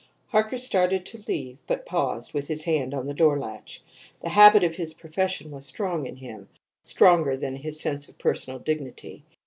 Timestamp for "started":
0.57-1.05